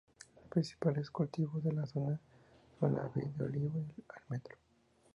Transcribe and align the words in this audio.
Los 0.35 0.47
principales 0.47 1.11
cultivos 1.11 1.63
de 1.63 1.73
la 1.73 1.85
zona 1.85 2.19
son: 2.79 2.95
la 2.95 3.07
vid, 3.13 3.23
el 3.35 3.41
olivo 3.43 3.85
y 3.95 3.99
el 4.01 4.05
almendro. 4.23 4.55